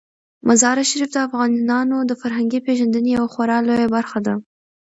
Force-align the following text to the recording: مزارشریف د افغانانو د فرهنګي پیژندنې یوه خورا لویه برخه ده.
مزارشریف 0.47 1.09
د 1.13 1.17
افغانانو 1.27 1.97
د 2.09 2.11
فرهنګي 2.21 2.59
پیژندنې 2.67 3.09
یوه 3.17 3.29
خورا 3.33 3.57
لویه 3.67 3.87
برخه 3.95 4.19
ده. 4.25 4.33